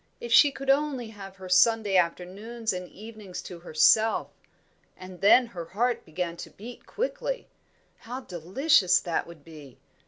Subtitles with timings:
[0.19, 4.29] If she could only have her Sunday afternoons and evenings to herself!
[4.97, 7.47] And then her heart began to beat quickly.
[7.99, 9.77] How delicious that would be!